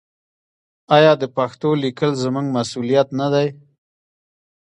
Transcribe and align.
آیا 0.95 1.13
د 1.21 1.23
پښتو 1.35 1.69
لیکل 1.83 2.11
زموږ 2.23 2.45
مسوولیت 2.57 3.07
نه 3.19 3.27
دی؟ 3.33 3.47